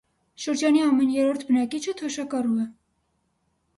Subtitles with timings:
[0.45, 2.69] Շրջանի ամեն երրորդ բնակիչը թոշակառու է։